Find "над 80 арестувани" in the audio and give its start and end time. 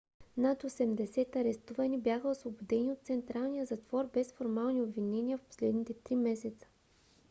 0.37-1.97